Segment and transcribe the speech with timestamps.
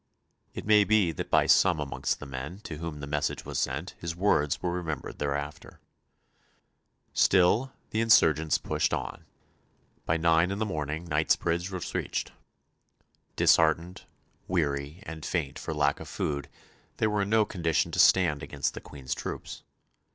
[0.55, 3.93] It may be that by some amongst the men to whom the message was sent
[3.99, 5.79] his words were remembered thereafter.
[7.13, 9.25] Still the insurgents pushed on.
[10.07, 12.31] By nine in the morning Knightsbridge was reached.
[13.35, 14.05] Disheartened,
[14.47, 16.49] weary, and faint for lack of food,
[16.97, 19.61] they were in no condition to stand against the Queen's troops.